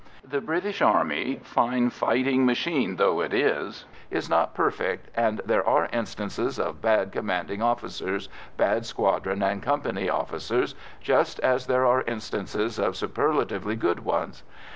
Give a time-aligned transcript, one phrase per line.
[0.27, 5.89] The British Army, fine fighting machine though it is, is not perfect, and there are
[5.93, 8.27] instances of bad commanding officers,
[8.57, 14.41] bad squadron and company officers, just as there are instances of superlatively good ones.